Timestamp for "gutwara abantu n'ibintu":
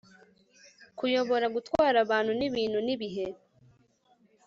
1.55-2.79